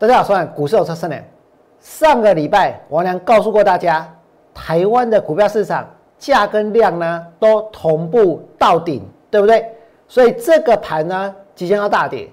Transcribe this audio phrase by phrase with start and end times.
[0.00, 1.22] 大家好，我是股市有车胜良。
[1.78, 4.10] 上个礼拜王良告诉过大家，
[4.54, 5.86] 台湾的股票市场
[6.18, 9.70] 价跟量呢都同步到顶，对不对？
[10.08, 12.30] 所以这个盘呢即将要大跌。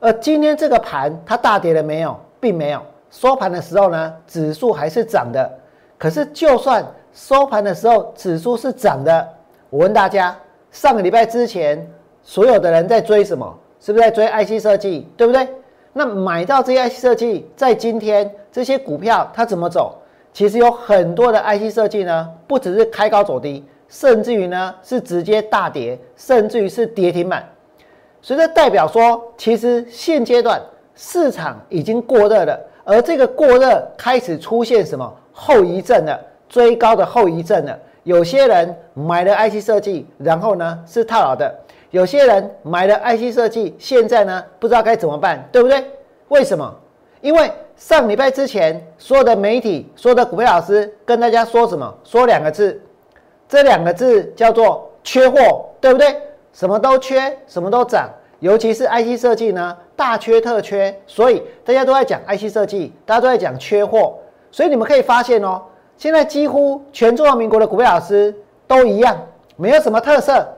[0.00, 2.18] 而今天这个盘它大跌了没有？
[2.40, 2.80] 并没有。
[3.10, 5.52] 收盘的时候呢，指数还是涨的。
[5.98, 6.82] 可是就算
[7.12, 9.28] 收盘的时候指数是涨的，
[9.68, 10.34] 我问大家，
[10.70, 11.86] 上个礼拜之前
[12.22, 13.54] 所有的人在追什么？
[13.80, 15.06] 是不是在追 IC 设计？
[15.14, 15.46] 对不对？
[15.92, 19.96] 那买到这些 IC 设计，在今天这些股票它怎么走？
[20.32, 27.46] 其实有很多的 IC 设计呢，不只是开高走低，甚至于呢是直接大跌，甚至于是跌停板。
[28.22, 30.58] 所以这代表说，其实现阶段
[30.94, 36.18] 市场已经过热了，而这个过热开始出现什么后遗症了？
[36.48, 37.78] 追高的后遗症了。
[38.04, 41.48] 有些人买了 IC 设计，然后呢是套牢的；
[41.92, 45.84] 有些人买了 IC 设计，现在呢不知道该怎么办，对不对？
[46.28, 46.74] 为什么？
[47.20, 51.94] 因为上礼拜之前，所有的媒体、所有的股票老师跟大家说什么？
[52.02, 52.80] 说两个字，
[53.46, 56.16] 这两个字叫做缺货，对不对？
[56.54, 58.08] 什么都缺，什么都涨，
[58.40, 64.14] 尤其是 IC 设计呢，大缺特缺，所以大家都在讲 IC 设计，大家都在讲缺货，
[64.50, 65.60] 所以你们可以发现哦，
[65.98, 68.34] 现在几乎全中华民国的股票老师
[68.66, 69.14] 都一样，
[69.56, 70.48] 没有什么特色。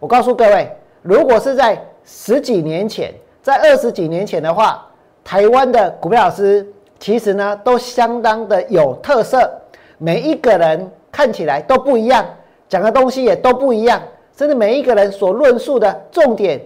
[0.00, 0.70] 我告诉各位，
[1.04, 4.86] 如果是在十几年前，在二十几年前的话，
[5.22, 6.66] 台湾的股票老师
[6.98, 9.52] 其实呢都相当的有特色，
[9.98, 12.24] 每一个人看起来都不一样，
[12.70, 14.00] 讲的东西也都不一样。
[14.34, 16.58] 甚至每一个人所论述的重点，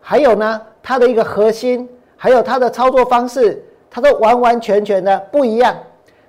[0.00, 5.76] 还有呢，他的一个核心，还有他的操作方式，他都完完全全的不一样。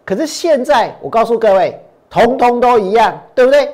[0.03, 3.71] 可是现在，我告诉各位，通通都一样，对不对？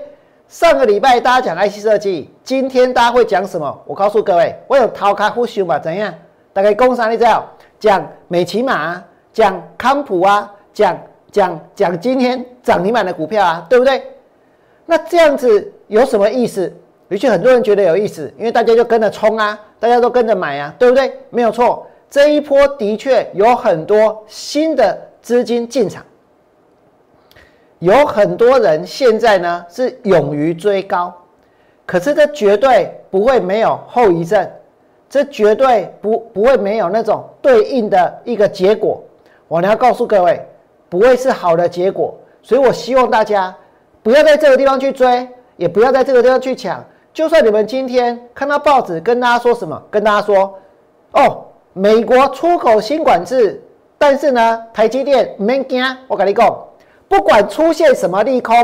[0.47, 3.81] 上个礼拜大家讲 IC 设计，今天大家会讲什么？
[3.85, 5.77] 我告诉各位，我有掏开呼吸嘛？
[5.77, 6.13] 怎样？
[6.53, 7.45] 大概工商你知道？
[7.77, 9.03] 讲美骑马，
[9.33, 10.97] 讲康普啊，讲
[11.33, 14.01] 讲讲今天涨停板的股票啊，对不对？
[14.85, 16.73] 那这样子有什么意思？
[17.09, 21.11] 也许，很多人觉得有意思，因为大家就跟着冲啊，大家都跟着买啊，对不对？
[21.29, 26.05] 没有错，这一波的确有很多新的资金进场，
[27.79, 31.13] 有很多人现在呢是勇于追高，
[31.85, 34.49] 可是这绝对不会没有后遗症，
[35.09, 39.03] 这绝对不不会没有那种对应的一个结果。
[39.47, 40.43] 我要告诉各位，
[40.89, 43.55] 不会是好的结果，所以我希望大家
[44.01, 46.83] 不要在这个地方去追，也不要在这个地方去抢。
[47.13, 50.59] 就算你们今天看到报纸跟大家说什么，跟大家说，
[51.13, 53.63] 哦，美国出口新管制，
[53.97, 55.83] 但是呢，台积电没惊。
[56.07, 56.57] 我跟你讲，
[57.07, 58.55] 不管出现什么利空，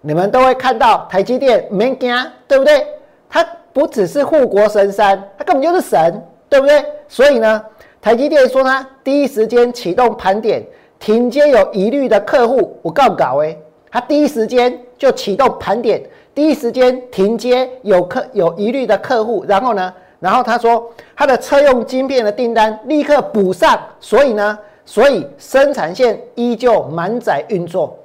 [0.00, 2.14] 你们都会看到台积电没惊，
[2.46, 2.86] 对不对？
[3.28, 6.84] 它不只是护国神山，它根本就是神，对不对？
[7.08, 7.62] 所以呢，
[8.00, 10.62] 台积电说它第一时间启动盘点，
[10.98, 13.56] 停接有疑虑的客户，我告搞哎，
[13.90, 16.02] 它第一时间就启动盘点。
[16.32, 24.56] 第一时间停接有客有疑虑的客户，然后呢，然后他说他的车用晶片的订单立刻补上，所以呢，
[24.90, 27.96] 所以生产线依旧满载运作。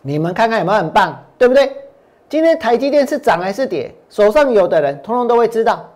[0.00, 1.70] 你们看看有没有很棒，对不对？
[2.26, 3.94] 今天台积电是涨还是跌？
[4.08, 5.86] 手上有的人通通都会知道。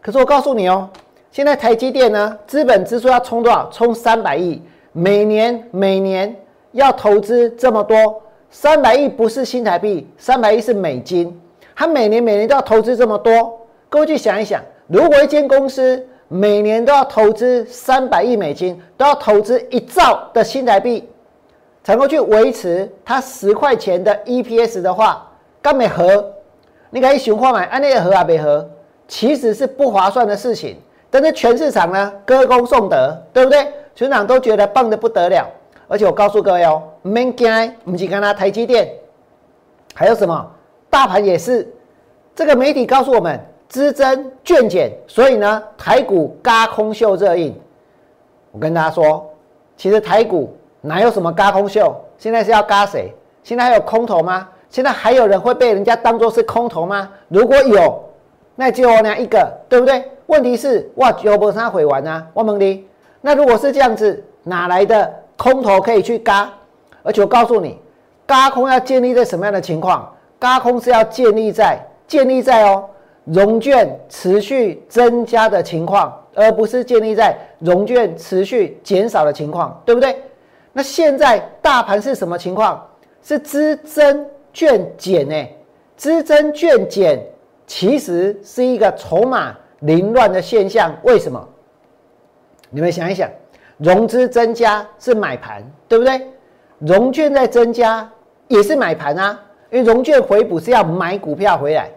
[0.00, 0.90] 可是我告诉你哦，
[1.30, 3.70] 现在台积电呢，资本支出要充多少？
[3.70, 4.60] 充三百亿，
[4.90, 6.34] 每年每年
[6.72, 8.20] 要投资这么多。
[8.50, 11.40] 三百亿不是新台币，三百亿是美金。
[11.76, 21.06] 他每年每年都要投资这么多，各位去想一想，如果一间公司每年都要投资三百亿美金，都要投资一兆的新台币，
[21.84, 26.32] 才能去维持它十块钱的 EPS 的话，干美合？
[26.88, 28.66] 你可以循环买安内合啊，美合，
[29.06, 30.78] 其实是不划算的事情。
[31.10, 33.70] 但是全市场呢，歌功颂德，对不对？
[33.94, 35.46] 全场都觉得棒的不得了。
[35.86, 38.90] 而且我告诉各位哦，免惊，不是看它台积电，
[39.92, 40.50] 还有什么
[40.88, 41.70] 大盘也是。
[42.34, 43.38] 这个媒体告诉我们，
[43.72, 47.58] 资增券减，所以呢，台股嘎空秀热映。
[48.50, 49.26] 我跟大家说，
[49.78, 51.90] 其实台股哪有什么嘎空秀？
[52.18, 53.10] 现在是要嘎谁？
[53.42, 54.46] 现在还有空头吗？
[54.68, 57.08] 现在还有人会被人家当作是空头吗？
[57.28, 57.98] 如果有，
[58.56, 60.04] 那只有我俩一个，对不对？
[60.26, 62.86] 问题是哇，有波他回完啊，我问你，
[63.22, 65.10] 那如果是这样子，哪来的？
[65.38, 66.52] 空头可以去嘎，
[67.02, 67.78] 而且我告诉你，
[68.26, 70.14] 嘎空要建立在什么样的情况？
[70.38, 72.84] 嘎空是要建立在建立在哦
[73.24, 80.20] 融券持续增加的情况，而不是建立在融券持续减少的情况，对不对？
[80.72, 82.84] 那现在大盘是什么情况？
[83.22, 85.48] 是资增券减呢？
[85.96, 87.24] 资增券减
[87.66, 90.92] 其实是一个筹码凌乱的现象。
[91.02, 91.48] 为什么？
[92.70, 93.30] 你们想一想。
[93.78, 96.20] 融资增加是买盘，对不对？
[96.78, 98.08] 融券在增加
[98.46, 99.40] 也是买盘啊，
[99.70, 101.90] 因为融券回补是要买股票回来，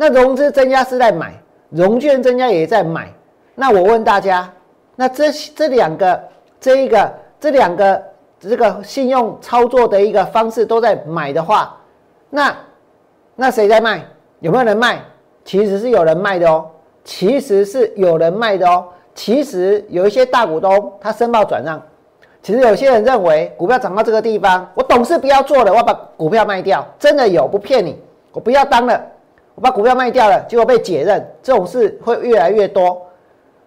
[0.00, 1.34] 那融资增加是在买，
[1.70, 3.12] 融券增加也在买。
[3.56, 4.48] 那我问大家，
[4.94, 6.22] 那这这两个
[6.60, 8.00] 这一个这两个
[8.38, 11.76] 这个信用操作的一个方式都在买的话，
[12.30, 12.56] 那
[13.34, 14.04] 那谁在卖？
[14.38, 15.00] 有没有人卖？
[15.44, 16.70] 其实是有人卖的哦，
[17.02, 18.86] 其实是有人卖的哦。
[19.16, 21.82] 其实有一些大股东他申报转让，
[22.40, 26.86] 其实有些人认为股票涨到这个地方，我董事不要做了，我要把股票卖掉。
[27.00, 28.00] 真的有，不骗你，
[28.30, 29.04] 我不要当了，
[29.58, 33.04] 我把股票卖掉了，结果被解任，这种事会越来越多。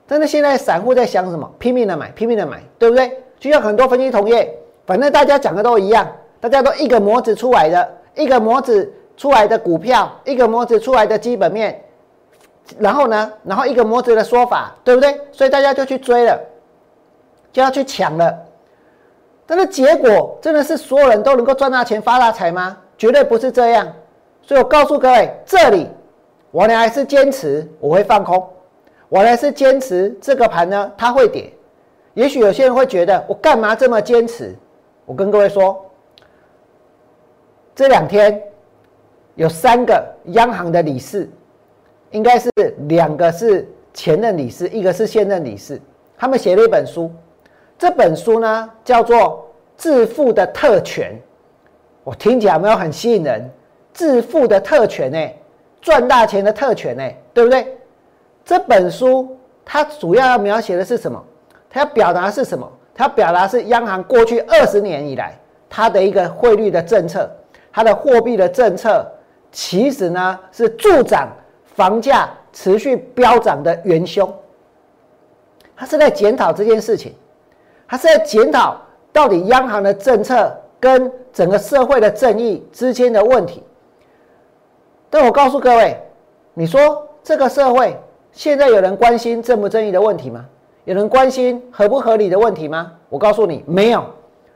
[0.08, 1.52] 但是现在散户在想什么？
[1.60, 3.22] 拼命的买，拼命的买，对不对？
[3.38, 6.10] 就像很多分析同业，反正大家讲的都一样，
[6.40, 11.84] 大家都一个模子出来的，一个模子出来的股票，一个模子出来的基本面。
[12.80, 13.30] 然后呢？
[13.44, 15.20] 然后一个模子的说法，对不对？
[15.34, 16.40] 所以大家就去追了，
[17.52, 18.34] 就要去抢了。
[19.46, 22.78] 但是结果真的是所有人都能够赚大钱、发大财吗？
[22.98, 23.92] 绝对不是这样。
[24.42, 25.88] 所以我告诉各位，这里
[26.52, 28.48] 我呢还是坚持我会放空，
[29.10, 31.52] 我呢是坚持这个盘呢它会跌。
[32.14, 34.56] 也许有些人会觉得我干嘛这么坚持？
[35.06, 35.86] 我跟各位说，
[37.74, 38.42] 这两天
[39.36, 41.30] 有三个央行的理事。
[42.12, 42.52] 应该是
[42.90, 45.82] 两个是前任理事，一个是现任理事，
[46.18, 47.10] 他们写了一本书，
[47.78, 49.18] 这本书呢叫做
[49.82, 51.14] 《致富的特权》，
[52.04, 53.50] 我听起来没有很吸引人，
[53.94, 55.30] 致富的特权呢，
[55.82, 57.04] 赚大钱的特权呢，
[57.34, 57.78] 对不对？
[58.46, 61.24] 这本书它主要要描写的是什么？
[61.70, 62.70] 它要表达是什么？
[62.94, 65.38] 它要表达是央行过去二十年以来
[65.70, 67.30] 它的一个汇率的政策，
[67.72, 69.06] 它的货币的政策，
[69.52, 71.28] 其实呢是助长。
[71.74, 74.32] 房价持续飙涨的元凶，
[75.74, 77.16] 他是在检讨这件事情，
[77.88, 78.80] 他是在检讨
[79.14, 83.64] 到底央行的政策跟整个社会的正义之间的问题。
[85.12, 85.96] 但我告诉各位，
[86.54, 87.96] 你说这个社会
[88.32, 90.46] 现在有人关心正不正义的问题吗？
[90.86, 92.94] 有人关心合不合理的问题吗？
[93.10, 94.04] 我告诉你，没有。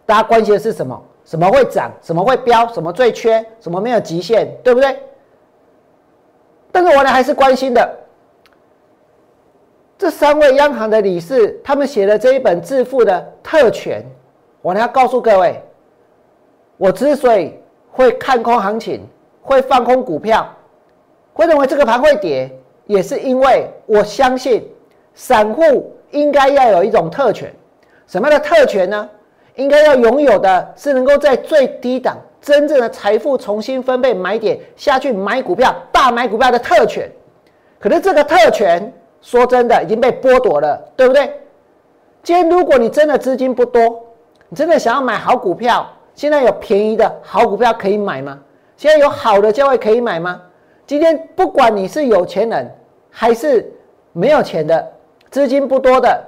[0.05, 0.99] 大家关心的是什么？
[1.25, 1.91] 什么会涨？
[2.01, 2.65] 什么会飙？
[2.69, 3.45] 什么最缺？
[3.59, 4.49] 什么没有极限？
[4.63, 4.97] 对不对？
[6.71, 7.95] 但是我呢还是关心的，
[9.97, 14.05] 这三位央行的理事，他们写的这一本致富的特权，
[14.61, 15.61] 我呢要告诉各位，
[16.77, 17.57] 我之所以
[17.91, 19.07] 会看空行情，
[19.45, 20.51] 会放空股票，
[21.31, 22.51] 会认为这个盘会跌，
[22.87, 24.67] 也是因为我相信
[25.13, 27.53] 散户应该要有一种特权，
[28.07, 29.07] 什么样的特权呢？
[29.53, 32.17] 应该要拥有的是能够在最低档。
[32.41, 37.09] 真正的财富重新分配买点下去买股票大买股票的特权，
[37.79, 41.39] 可是这个特权说真的已经被剥夺了，对不对？
[42.21, 44.03] 今天如果你真的资金不多，
[44.49, 48.39] 你真的想要买好股票，现在有便宜的好股票可以买吗？
[48.77, 50.41] 现在有好的价位可以买吗？
[50.85, 52.75] 今天不管你是有钱人
[53.09, 53.71] 还是
[54.13, 54.91] 没有钱的，
[55.29, 56.23] 资金不多的，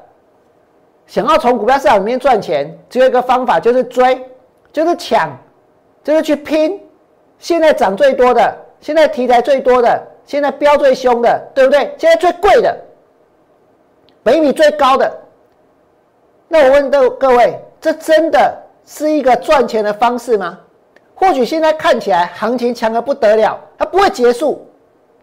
[1.05, 4.25] 想要从股票市场里面赚钱，只有一个方法，就是追，
[4.71, 5.29] 就是抢。
[6.03, 6.81] 就是去拼，
[7.37, 11.93] 现在涨最多的，现在题材最多的，现在标最凶的，对不对？
[11.97, 12.73] 现在最贵的，
[14.23, 15.19] 北米最高的。
[16.47, 20.57] 那我问各各位，这真的是一个赚钱的方式吗？
[21.19, 24.63] 或许现在看起来行情强的不得了，它不会结束，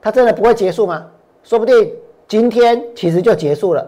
[0.03, 1.07] 它真的不会结束吗？
[1.45, 1.89] 说不定
[2.27, 3.87] 今天其实就结束了，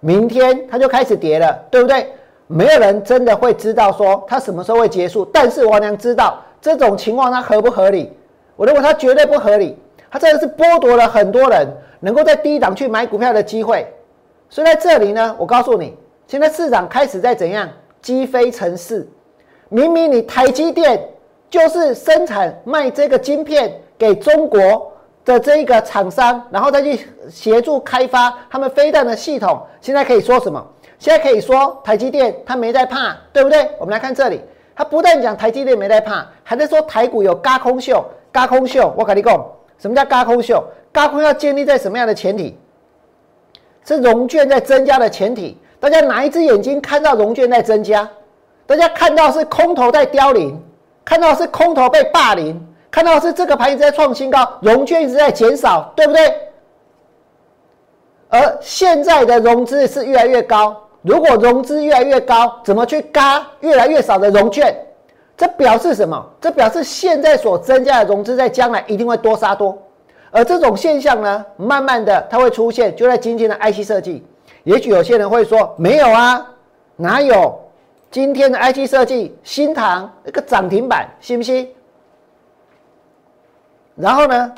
[0.00, 2.10] 明天它就开始跌了，对不对？
[2.46, 8.10] 没有人真的会知道说它什么时候会结束，但是王娘知道这种情况它合不合理？
[8.56, 9.78] 我认为它绝对不合理，
[10.10, 11.68] 它真的是剥夺了很多人
[12.00, 13.86] 能够在低档去买股票的机会。
[14.48, 15.94] 所以在这里呢，我告诉你，
[16.26, 17.68] 现在市场开始在怎样
[18.00, 19.06] 击飞城市。
[19.68, 21.02] 明明你台积电
[21.52, 24.90] 就是生产卖这个晶片给中国
[25.22, 30.66] 的这一个厂商，然后再去协助开发他们飞弹的系统，现在可以说什么？
[30.98, 33.68] 现在可以说台积电它没在怕，对不对？
[33.78, 34.40] 我们来看这里，
[34.74, 38.90] 它不但讲台积电没在怕，还在说台股有高空秀，高空秀。
[38.96, 40.64] 我跟你讲，什么叫高空秀？
[40.90, 42.58] 高空要建立在什么样的前提？
[43.84, 45.60] 是融券在增加的前提。
[45.78, 48.08] 大家哪一只眼睛看到融券在增加？
[48.64, 50.58] 大家看到是空头在凋零，
[51.04, 56.34] 看到是空头被霸凌，看到是这个盘一直在创新高，融券一直在减少，对不对？
[58.28, 60.76] 而现在的融资是越来越高。
[61.02, 64.74] 如果融资越来越高，怎么去嘎越来越少的融券？
[65.36, 66.24] 这表示什么？
[66.40, 69.76] 这表示现在所增加的融资在将来一定会多杀多。
[70.30, 74.24] 而这种现象呢，慢慢的它会出现，就在今天的 IC 设计。
[74.64, 76.46] 也许有些人会说没有啊，
[76.96, 77.60] 哪有
[78.12, 81.66] 今天的 I T 设计新塘那个涨停板，信不信？
[83.96, 84.52] 然后呢，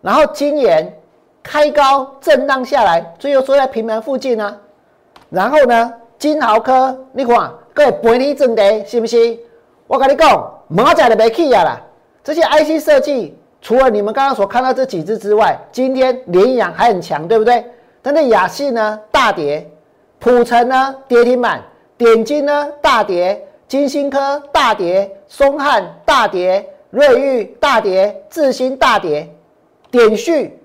[0.00, 0.96] 然后今年
[1.42, 4.56] 开高震荡下来，最后收在平盘附近呢。
[5.30, 9.36] 然后呢，金豪科，你看各位盘你整的，是不是？
[9.88, 11.80] 我跟你讲，马仔都没去呀啦。
[12.22, 17.64] 这些 IC 设计，除了你们刚刚所看到这几只之外，今天联阳还很强，对不对？
[18.00, 19.68] 但是雅信呢大跌，
[20.20, 21.60] 普成呢跌停板，
[21.96, 29.28] 点金呢大跌，金星科大跌，松汉大跌，瑞昱大跌，智新大跌，
[29.90, 30.58] 点旭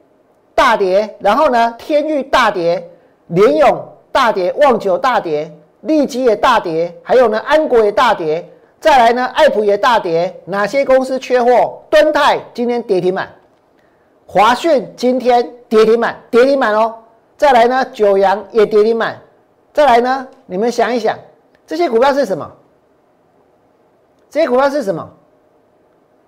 [0.55, 2.89] 大跌，然后呢天域大跌，
[3.27, 8.49] 联勇大跌，旺九大跌，利基也大跌，还有呢安国也大跌。
[8.79, 11.81] 再来呢，爱普也大跌，哪些公司缺货？
[11.89, 13.27] 敦泰今天跌停板，
[14.27, 16.93] 华讯今天跌停板，跌停板哦。
[17.35, 19.19] 再来呢，九阳也跌停板。
[19.77, 21.15] 再来呢，你们想一想，
[21.67, 22.51] 这些股票是什么？
[24.27, 25.07] 这些股票是什么？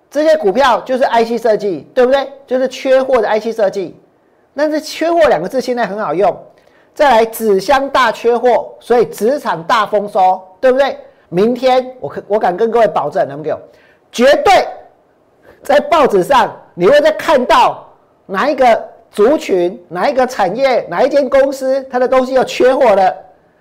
[0.08, 2.32] 这些股票就是 IC 设计，对不对？
[2.46, 3.98] 就是缺货的 IC 设计。
[4.54, 6.32] 但是“缺货”两个字现在很好用。
[6.94, 10.96] 再来，纸箱大缺货，所以纸厂大丰收，对不对？
[11.28, 13.52] 明天我可我敢跟各位保证，能不给
[14.12, 14.64] 绝对
[15.60, 17.84] 在报纸上你会再看到
[18.26, 23.12] 哪一个族群、哪一个产业、哪一间公司它的东西要缺货了，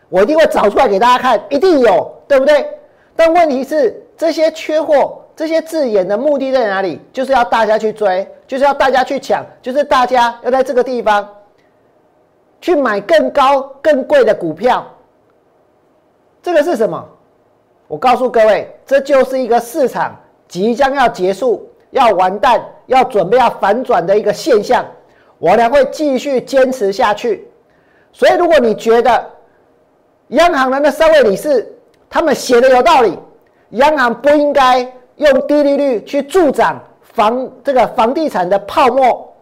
[0.10, 2.68] 我一定会找出来给大家看，一定有，对不对？
[3.16, 7.00] 但问题是这些缺货、这些字眼的目的在哪里？
[7.14, 11.28] 就是要大家去追，就是要大家去抢，就是大家要在这个地方
[12.60, 14.86] 去买更高、更贵的股票。
[16.42, 17.06] 这个是什么？
[17.88, 20.16] 我告诉各位，这就是一个市场
[20.48, 24.86] 即将要结束、要完蛋、要准备要反转的一个现象。
[25.38, 27.48] 我呢会继续坚持下去。
[28.14, 29.26] 所以，如果你觉得
[30.30, 31.76] 央行的那三位理事
[32.10, 33.18] 他们写的有道理，
[33.72, 34.80] 央行不应该
[35.18, 39.34] 用低利率去助长房这个房地产的泡沫，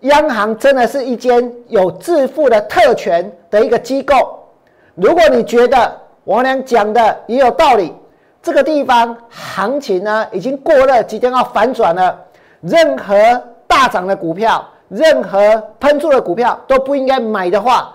[0.00, 4.14] 央行真的是一间有致富的特权的一个机构。
[4.94, 7.94] 如果你觉得，王良讲的也有道理，
[8.42, 12.18] 这个地方行情呢已经过热，即将要反转了。
[12.60, 13.14] 任何
[13.66, 17.94] 大涨的股票，任何喷出的股票都不应该买的话，